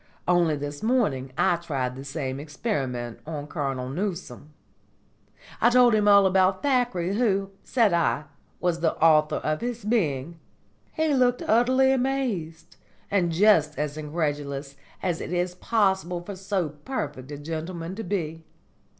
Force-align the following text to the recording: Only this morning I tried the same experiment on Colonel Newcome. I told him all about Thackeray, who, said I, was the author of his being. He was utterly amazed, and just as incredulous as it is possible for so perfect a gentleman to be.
Only 0.27 0.55
this 0.55 0.81
morning 0.81 1.31
I 1.37 1.57
tried 1.57 1.95
the 1.95 2.03
same 2.03 2.39
experiment 2.39 3.19
on 3.27 3.45
Colonel 3.45 3.87
Newcome. 3.87 4.51
I 5.61 5.69
told 5.69 5.93
him 5.93 6.07
all 6.07 6.25
about 6.25 6.63
Thackeray, 6.63 7.13
who, 7.17 7.51
said 7.63 7.93
I, 7.93 8.23
was 8.59 8.79
the 8.79 8.95
author 8.95 9.35
of 9.35 9.61
his 9.61 9.85
being. 9.85 10.39
He 10.93 11.13
was 11.13 11.35
utterly 11.47 11.91
amazed, 11.91 12.77
and 13.11 13.31
just 13.31 13.77
as 13.77 13.95
incredulous 13.95 14.75
as 15.03 15.21
it 15.21 15.31
is 15.31 15.53
possible 15.53 16.23
for 16.23 16.35
so 16.35 16.69
perfect 16.69 17.29
a 17.29 17.37
gentleman 17.37 17.93
to 17.93 18.03
be. 18.03 18.43